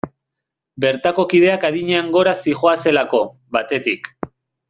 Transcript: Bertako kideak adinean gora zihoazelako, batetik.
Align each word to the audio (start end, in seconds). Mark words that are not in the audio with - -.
Bertako 0.85 1.25
kideak 1.33 1.67
adinean 1.69 2.09
gora 2.17 2.33
zihoazelako, 2.47 3.21
batetik. 3.59 4.13